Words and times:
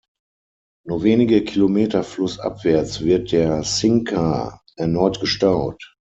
Nur 0.83 1.03
wenige 1.03 1.43
Kilometer 1.43 2.03
flussabwärts 2.03 3.01
wird 3.01 3.31
der 3.31 3.61
Cinca 3.61 4.59
erneut 4.75 5.19
gestaut. 5.19 5.93